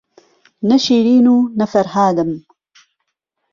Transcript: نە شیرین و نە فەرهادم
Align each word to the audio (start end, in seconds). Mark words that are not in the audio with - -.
نە 0.67 0.77
شیرین 0.85 1.25
و 1.33 1.37
نە 1.59 1.65
فەرهادم 1.71 2.29